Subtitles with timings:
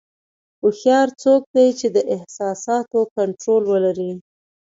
[0.61, 4.11] هوښیار څوک دی چې د احساساتو کنټرول ولري.